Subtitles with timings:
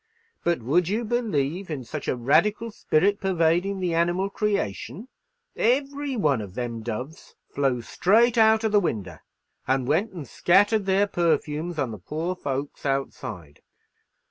[0.43, 6.81] But—would you believe in such a radical spirit pervadin' the animal creation?—every one of them
[6.81, 9.21] doves flew straight out of the winder,
[9.67, 13.61] and went and scattered their perfumes on the poor folks outside.